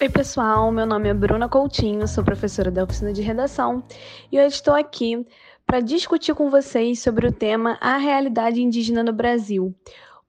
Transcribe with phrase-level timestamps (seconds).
[0.00, 0.70] Oi, pessoal.
[0.70, 3.82] Meu nome é Bruna Coutinho, sou professora da oficina de redação
[4.30, 5.26] e hoje estou aqui
[5.66, 9.74] para discutir com vocês sobre o tema A Realidade Indígena no Brasil.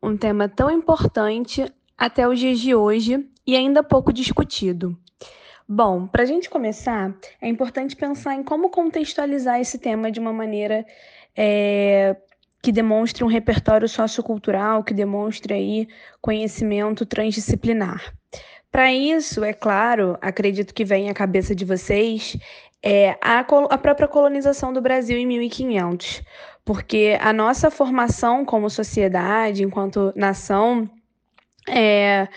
[0.02, 4.98] Um tema tão importante até os dias de hoje e ainda pouco discutido.
[5.68, 10.34] Bom, para a gente começar, é importante pensar em como contextualizar esse tema de uma
[10.34, 10.84] maneira
[11.38, 12.18] é,
[12.60, 15.88] que demonstre um repertório sociocultural, que demonstre aí
[16.20, 18.16] conhecimento transdisciplinar.
[18.72, 22.38] Para isso, é claro, acredito que vem à cabeça de vocês,
[22.84, 26.22] é a, a própria colonização do Brasil em 1500,
[26.64, 30.90] porque a nossa formação como sociedade, enquanto nação,
[31.68, 32.28] é,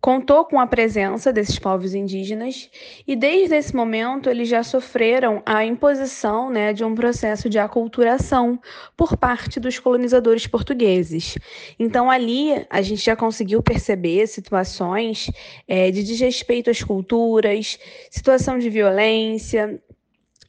[0.00, 2.70] contou com a presença desses povos indígenas
[3.06, 8.60] e desde esse momento eles já sofreram a imposição né, de um processo de aculturação
[8.96, 11.36] por parte dos colonizadores portugueses.
[11.78, 15.30] Então ali a gente já conseguiu perceber situações
[15.66, 17.78] é, de desrespeito às culturas,
[18.10, 19.80] situação de violência,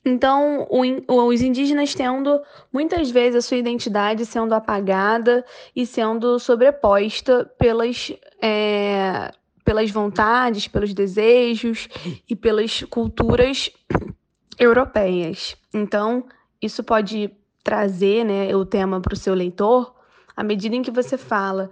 [0.07, 2.41] então, os indígenas tendo
[2.71, 9.31] muitas vezes a sua identidade sendo apagada e sendo sobreposta pelas, é,
[9.65, 11.89] pelas vontades, pelos desejos
[12.29, 13.69] e pelas culturas
[14.57, 15.57] europeias.
[15.73, 16.25] Então,
[16.61, 17.29] isso pode
[17.61, 19.93] trazer né, o tema para o seu leitor
[20.37, 21.69] à medida em que você fala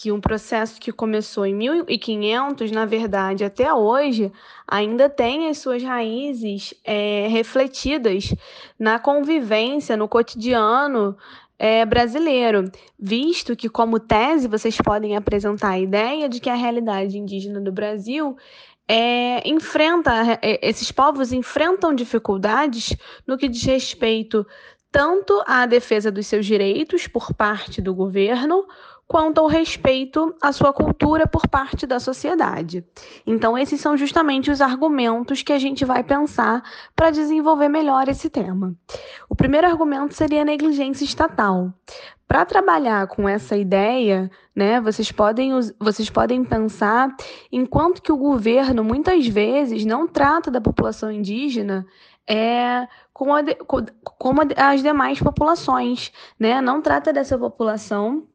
[0.00, 4.32] que um processo que começou em 1500, na verdade, até hoje,
[4.66, 8.34] ainda tem as suas raízes é, refletidas
[8.78, 11.14] na convivência, no cotidiano
[11.58, 17.18] é, brasileiro, visto que, como tese, vocês podem apresentar a ideia de que a realidade
[17.18, 18.38] indígena do Brasil
[18.88, 24.46] é, enfrenta, é, esses povos enfrentam dificuldades no que diz respeito
[24.90, 28.64] tanto à defesa dos seus direitos por parte do governo,
[29.10, 32.84] quanto ao respeito à sua cultura por parte da sociedade.
[33.26, 36.62] Então, esses são justamente os argumentos que a gente vai pensar
[36.94, 38.72] para desenvolver melhor esse tema.
[39.28, 41.72] O primeiro argumento seria a negligência estatal.
[42.28, 47.12] Para trabalhar com essa ideia, né, vocês podem, vocês podem pensar
[47.50, 51.84] enquanto que o governo muitas vezes não trata da população indígena
[52.26, 53.42] é, como, a,
[54.18, 56.60] como as demais populações, né?
[56.60, 58.26] Não trata dessa população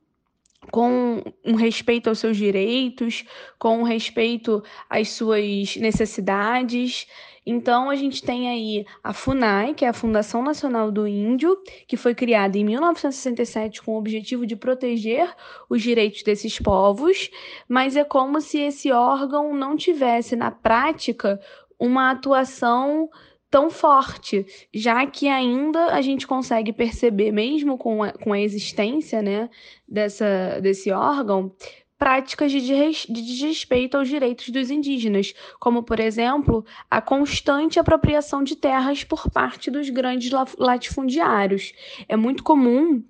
[0.72, 3.24] com um respeito aos seus direitos,
[3.58, 7.08] com um respeito às suas necessidades.
[7.46, 11.56] Então, a gente tem aí a FUNAI, que é a Fundação Nacional do Índio,
[11.88, 15.32] que foi criada em 1967 com o objetivo de proteger
[15.70, 17.30] os direitos desses povos,
[17.70, 21.40] mas é como se esse órgão não tivesse, na prática,
[21.80, 23.10] uma atuação
[23.50, 29.22] tão forte, já que ainda a gente consegue perceber, mesmo com a, com a existência
[29.22, 29.50] né,
[29.88, 31.54] dessa, desse órgão,
[31.98, 38.56] práticas de, de desrespeito aos direitos dos indígenas, como, por exemplo, a constante apropriação de
[38.56, 41.74] terras por parte dos grandes latifundiários.
[42.08, 43.04] É muito comum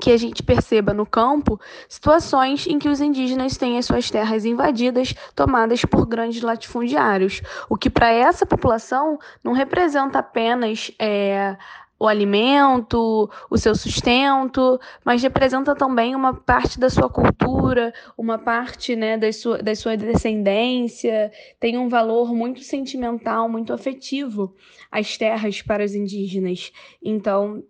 [0.00, 1.58] que a gente perceba no campo
[1.88, 7.76] situações em que os indígenas têm as suas terras invadidas, tomadas por grandes latifundiários, o
[7.76, 11.56] que para essa população não representa apenas é,
[11.98, 18.94] o alimento, o seu sustento, mas representa também uma parte da sua cultura, uma parte
[18.94, 24.54] né, da, sua, da sua descendência, tem um valor muito sentimental, muito afetivo
[24.90, 26.72] as terras para os indígenas.
[27.02, 27.64] Então,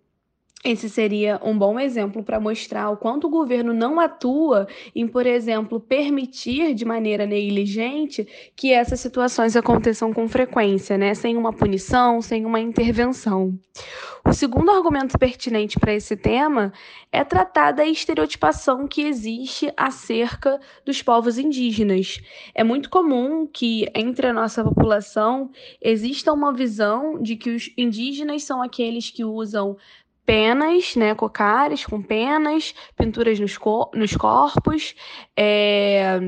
[0.63, 5.25] esse seria um bom exemplo para mostrar o quanto o governo não atua em, por
[5.25, 8.27] exemplo, permitir de maneira negligente
[8.57, 11.13] que essas situações aconteçam com frequência, né?
[11.13, 13.57] sem uma punição, sem uma intervenção.
[14.27, 16.73] O segundo argumento pertinente para esse tema
[17.09, 22.19] é tratar da estereotipação que existe acerca dos povos indígenas.
[22.53, 25.49] É muito comum que entre a nossa população
[25.81, 29.77] exista uma visão de que os indígenas são aqueles que usam
[30.29, 34.93] penas, né, cocares com penas, pinturas nos, cor nos corpos.
[35.35, 36.19] É...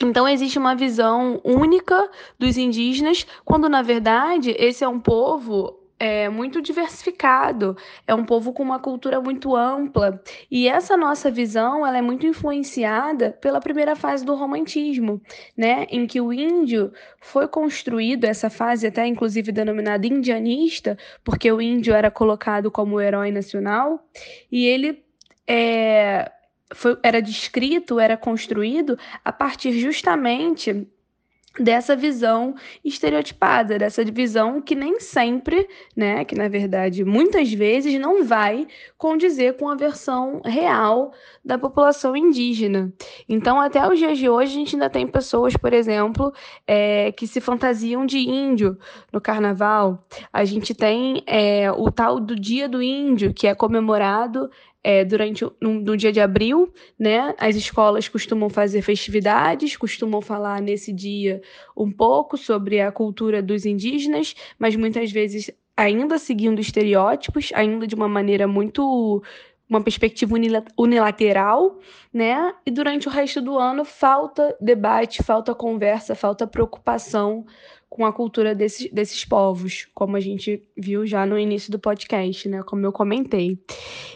[0.00, 2.08] Então existe uma visão única
[2.38, 7.76] dos indígenas, quando na verdade esse é um povo é muito diversificado,
[8.06, 10.22] é um povo com uma cultura muito ampla.
[10.50, 15.20] E essa nossa visão ela é muito influenciada pela primeira fase do romantismo,
[15.56, 21.60] né, em que o índio foi construído, essa fase até inclusive denominada indianista, porque o
[21.60, 24.06] índio era colocado como herói nacional,
[24.52, 25.02] e ele
[25.46, 26.30] é,
[26.74, 30.86] foi, era descrito, era construído a partir justamente
[31.58, 32.54] dessa visão
[32.84, 38.66] estereotipada, dessa visão que nem sempre, né, que na verdade muitas vezes não vai
[38.98, 41.12] condizer com a versão real
[41.44, 42.92] da população indígena.
[43.28, 46.32] Então, até os dias de hoje, a gente ainda tem pessoas, por exemplo,
[46.66, 48.76] é, que se fantasiam de índio
[49.12, 50.04] no carnaval.
[50.32, 54.50] A gente tem é, o tal do Dia do Índio, que é comemorado
[54.86, 57.34] é, durante no, no, dia de abril, né?
[57.38, 61.42] As escolas costumam fazer festividades, costumam falar nesse dia
[61.76, 67.96] um pouco sobre a cultura dos indígenas, mas muitas vezes ainda seguindo estereótipos, ainda de
[67.96, 69.24] uma maneira muito
[69.68, 70.34] uma perspectiva
[70.78, 71.78] unilateral,
[72.12, 72.54] né?
[72.64, 77.44] E durante o resto do ano falta debate, falta conversa, falta preocupação
[77.88, 82.48] com a cultura desses, desses povos, como a gente viu já no início do podcast,
[82.48, 82.62] né?
[82.62, 83.58] Como eu comentei.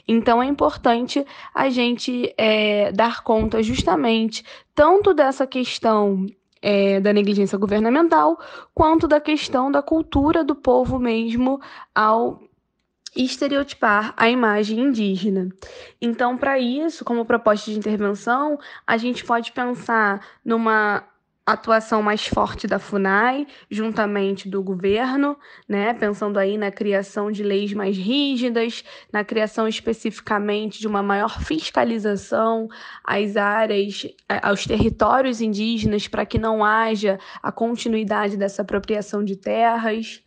[0.06, 1.24] Então é importante
[1.54, 4.44] a gente é, dar conta justamente
[4.74, 6.26] tanto dessa questão
[6.62, 8.38] é, da negligência governamental,
[8.74, 11.60] quanto da questão da cultura do povo mesmo
[11.94, 12.40] ao
[13.16, 15.48] estereotipar a imagem indígena.
[16.00, 21.04] Então, para isso, como proposta de intervenção, a gente pode pensar numa
[21.52, 25.36] atuação mais forte da FUNAI, juntamente do governo,
[25.68, 31.40] né, pensando aí na criação de leis mais rígidas, na criação especificamente de uma maior
[31.42, 32.68] fiscalização
[33.04, 34.06] às áreas,
[34.42, 40.22] aos territórios indígenas, para que não haja a continuidade dessa apropriação de terras.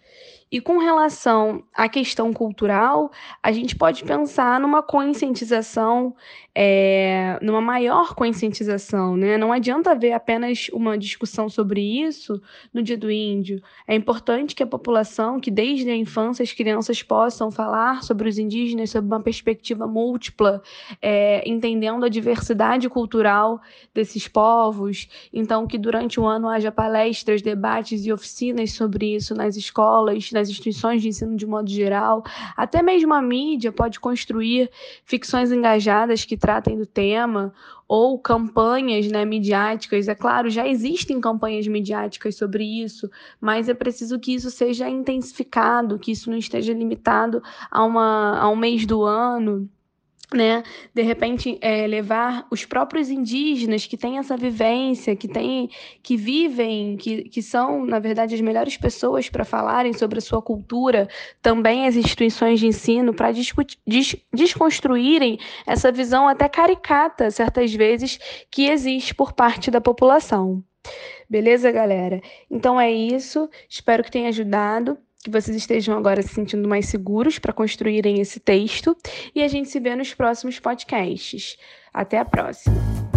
[0.53, 3.11] E com relação à questão cultural,
[3.41, 6.15] a gente pode pensar numa conscientização,
[6.53, 9.35] é, numa maior conscientização, né?
[9.35, 12.39] Não adianta haver apenas uma discussão sobre isso
[12.71, 13.63] no Dia do Índio.
[13.88, 18.38] É importante que a população, que desde a infância as crianças possam falar sobre os
[18.38, 20.61] indígenas sob uma perspectiva múltipla,
[21.01, 23.59] é, entendendo a diversidade cultural
[23.91, 25.09] desses povos.
[25.33, 30.42] Então, que durante o ano haja palestras, debates e oficinas sobre isso nas escolas, nas
[30.49, 32.23] instituições de ensino de modo geral,
[32.55, 34.69] até mesmo a mídia pode construir
[35.05, 37.53] ficções engajadas que tratem do tema
[37.87, 40.07] ou campanhas né, midiáticas.
[40.07, 43.09] É claro, já existem campanhas midiáticas sobre isso,
[43.39, 48.49] mas é preciso que isso seja intensificado, que isso não esteja limitado a, uma, a
[48.49, 49.69] um mês do ano
[50.33, 50.63] né?
[50.94, 55.69] De repente, é, levar os próprios indígenas que têm essa vivência, que têm,
[56.01, 60.41] que vivem, que, que são, na verdade, as melhores pessoas para falarem sobre a sua
[60.41, 61.07] cultura,
[61.41, 68.19] também as instituições de ensino, para des, desconstruírem essa visão até caricata, certas vezes,
[68.50, 70.63] que existe por parte da população.
[71.29, 72.21] Beleza, galera?
[72.51, 73.50] Então é isso.
[73.69, 78.39] Espero que tenha ajudado que vocês estejam agora se sentindo mais seguros para construírem esse
[78.39, 78.95] texto
[79.33, 81.57] e a gente se vê nos próximos podcasts.
[81.93, 83.12] Até a próxima!